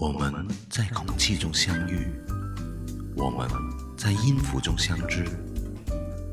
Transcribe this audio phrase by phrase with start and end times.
[0.00, 0.32] 我们
[0.70, 2.06] 在空气中相遇，
[3.14, 3.46] 我们
[3.98, 5.26] 在音符中相知。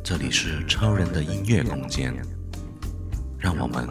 [0.02, 2.16] 这里是超人的音乐空间，
[3.38, 3.86] 让我们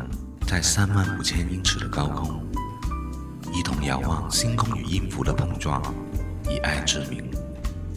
[0.46, 2.42] 在三万五千英尺的高空，
[3.52, 5.82] 一同遥望星空与音符的碰撞，
[6.48, 7.30] 以爱之名，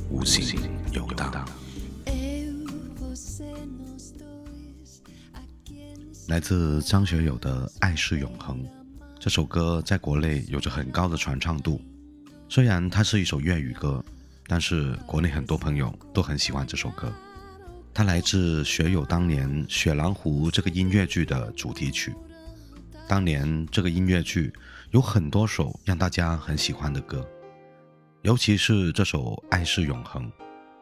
[0.10, 0.60] 无形
[0.92, 1.48] 游荡。
[6.28, 8.62] 来自张学友的《爱是永恒》。
[9.20, 11.82] 这首歌在国内有着很高的传唱度，
[12.48, 14.02] 虽然它是一首粤语歌，
[14.48, 17.14] 但是国内很多朋友都很喜欢这首歌。
[17.94, 22.16] 它来自学友当年《雪狼湖》这个音乐剧的主题曲。
[23.10, 24.54] 当年这个音乐剧
[24.92, 27.28] 有很多首让大家很喜欢的歌，
[28.22, 30.26] 尤其是这首《爱是永恒》。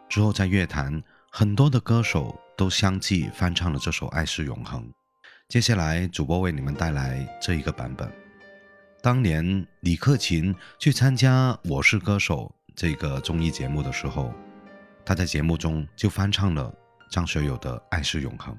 [0.08, 4.84] 之后在乐坛，很多的歌手都相继翻唱了这首《爱是永恒》。
[5.50, 8.08] 接下来，主播为你们带来这一个版本。
[9.00, 14.34] 当年李克勤去参加《我是歌手》这个综艺节目的时候，
[15.06, 16.74] 他在节目中就翻唱了
[17.10, 18.56] 张学友的《爱是永恒》。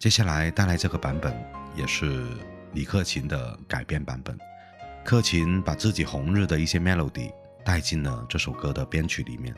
[0.00, 1.32] 接下来带来这个版本，
[1.76, 2.26] 也是
[2.72, 4.36] 李克勤的改编版本。
[5.04, 7.32] 克勤把自己红日的一些 melody
[7.64, 9.54] 带进了这首歌的编曲里面。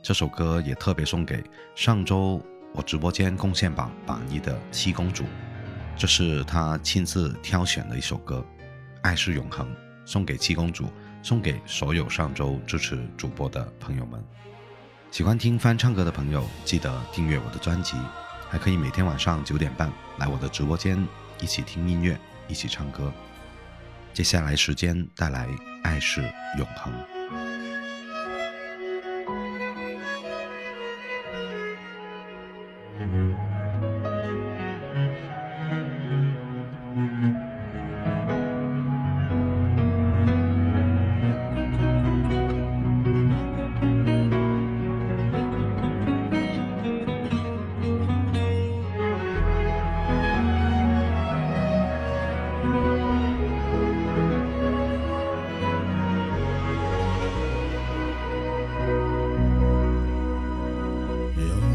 [0.00, 1.42] 这首歌也特别送给
[1.74, 2.40] 上周
[2.72, 5.24] 我直播间贡献榜榜一的七公主，
[5.96, 8.46] 这是她亲自挑选的一首歌。
[9.04, 9.68] 爱是永恒，
[10.06, 10.90] 送给七公主，
[11.22, 14.18] 送给所有上周支持主播的朋友们。
[15.10, 17.98] 喜欢听翻唱歌的朋友，记得订阅我的专辑，
[18.48, 21.06] 还可以每天晚上九点半来我的直播间，
[21.38, 23.12] 一起听音乐，一起唱歌。
[24.14, 25.48] 接下来时间带来
[25.82, 26.22] 《爱是
[26.56, 26.90] 永恒》。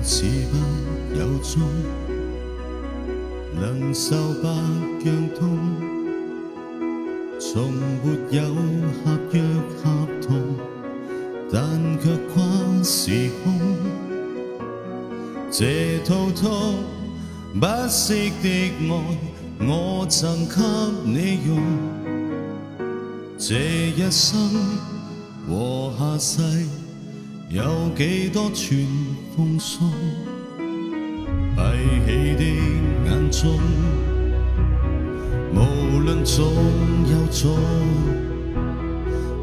[0.03, 0.57] 是不
[1.17, 1.61] 有中，
[3.53, 5.59] 能受百样痛，
[7.39, 7.77] 从没
[8.31, 8.41] 有
[9.03, 9.41] 合约
[9.77, 10.55] 合同，
[11.51, 11.59] 但
[11.99, 12.43] 却跨
[12.83, 13.59] 时空。
[15.51, 16.75] 这套痛
[17.59, 18.91] 不息的爱，
[19.67, 20.61] 我曾给
[21.05, 21.49] 你用，
[23.37, 23.55] 这
[23.89, 24.39] 一生
[25.47, 26.78] 和下世。
[27.51, 28.77] 有几多串
[29.35, 29.91] 风霜？
[31.55, 31.61] 闭
[32.05, 32.43] 起的
[33.09, 33.59] 眼中，
[35.55, 36.45] 无论重
[37.09, 37.57] 有重，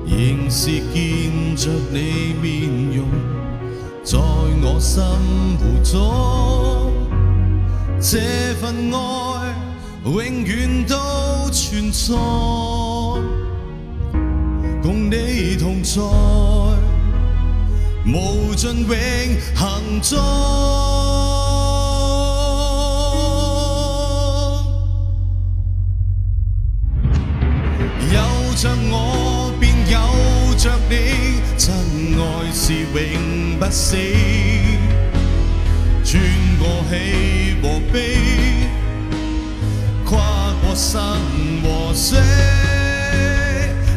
[0.06, 3.09] 仍是见着你面容，
[4.05, 5.03] 在我心
[5.59, 6.93] 湖中，
[8.00, 9.53] 这份爱
[10.05, 10.95] 永远都
[11.50, 12.15] 存在，
[14.81, 16.56] 共你同在。
[18.06, 18.97] 无尽永
[19.56, 20.17] 恒中，
[28.12, 30.95] 有着我便有着你，
[31.59, 31.75] 真
[32.16, 32.22] 爱
[32.53, 33.97] 是永不死，
[36.05, 36.22] 穿
[36.61, 38.16] 过喜和悲，
[40.05, 40.95] 跨过生
[41.61, 42.15] 和死，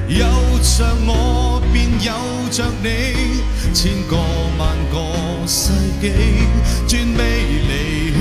[0.08, 0.26] 有
[0.64, 2.12] 着我便有
[2.50, 3.39] 着你。
[3.82, 4.18] 千个
[4.58, 6.12] 万个世纪，
[6.86, 7.22] 绝未
[7.70, 8.20] 离弃。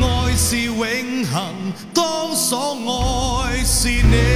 [0.00, 0.04] 爱
[0.36, 0.76] 是永
[1.24, 4.35] 恒，当所爱是你。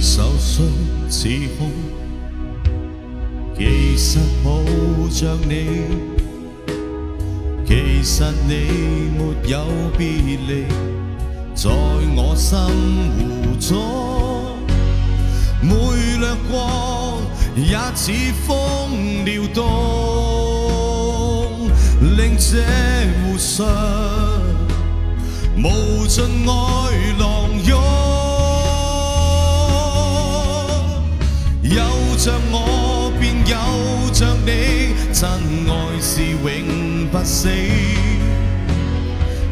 [0.00, 0.64] 两手碎。
[1.10, 1.70] 似空，
[3.58, 4.62] 其实抱
[5.10, 5.82] 着你，
[7.66, 9.20] 其实你没
[9.50, 9.66] 有
[9.98, 10.06] 别
[10.46, 10.64] 离，
[11.52, 11.68] 在
[12.16, 12.56] 我心
[13.18, 13.20] 湖
[13.58, 14.56] 中，
[15.60, 15.68] 每
[16.20, 17.20] 掠过
[17.56, 18.12] 也似
[18.46, 19.60] 风撩动，
[22.16, 22.62] 令这
[23.18, 23.66] 湖上
[25.58, 26.50] 无尽爱
[27.18, 27.79] 浪涌。
[32.22, 35.26] 着我便有着你，真
[35.66, 35.72] 爱
[36.02, 37.48] 是永不死。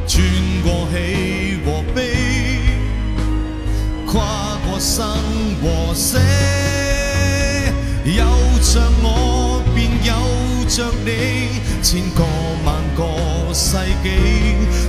[0.06, 0.22] 穿
[0.62, 2.12] 过喜和悲，
[4.06, 5.06] 跨过生
[5.62, 6.18] 和死，
[8.04, 8.22] 有
[8.60, 10.12] 着我便有
[10.68, 12.22] 着你，千个
[12.66, 14.10] 万个世纪，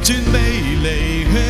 [0.04, 0.38] 绝未
[0.84, 1.49] 離棄。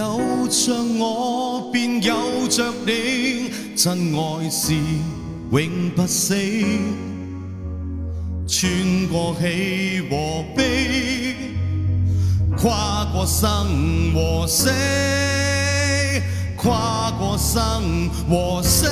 [0.00, 4.72] 有着我便有着你，真爱是
[5.52, 6.34] 永不死。
[8.48, 11.36] 穿过喜和悲，
[12.56, 14.70] 跨过生和死，
[16.56, 18.88] 跨过生和死。